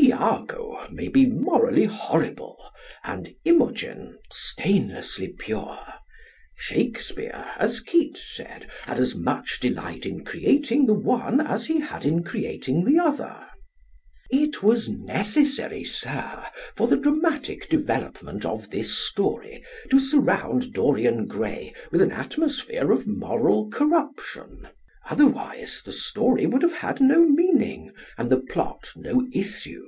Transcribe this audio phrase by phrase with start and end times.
[0.00, 2.70] Iago may be morally horrible
[3.04, 5.78] and Imogen stainlessly pure.
[6.56, 12.04] Shakespeare, as Keats said, had as much delight in creating the one as he had
[12.04, 13.44] in creating the other.
[14.30, 16.46] It was necessary, Sir,
[16.76, 23.06] for the dramatic development of this story, to surround Dorian Gray with an atmosphere of
[23.06, 24.68] moral corruption.
[25.10, 29.84] Otherwise the story would have had no meaning and the plot no issue.